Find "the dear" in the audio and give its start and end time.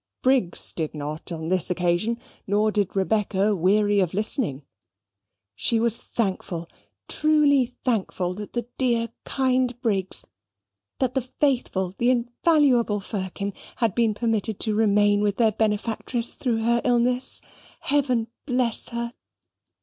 8.53-9.09